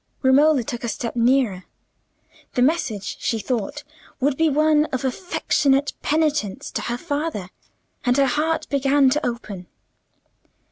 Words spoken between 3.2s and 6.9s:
thought, would be one of affectionate penitence to